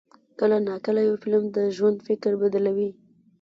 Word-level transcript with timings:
کله 0.39 0.57
ناکله 0.67 1.01
یو 1.03 1.15
فلم 1.23 1.43
د 1.55 1.57
ژوند 1.75 1.97
فکر 2.07 2.31
بدلوي. 2.41 2.89